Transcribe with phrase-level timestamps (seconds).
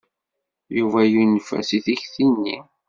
[0.77, 2.57] Yuba yunef-as i tikti-nni.